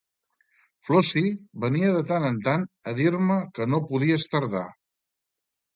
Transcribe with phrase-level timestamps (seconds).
[0.89, 1.33] Flossie
[1.67, 4.69] venia de tant en tant a dir-me que no podies tardar.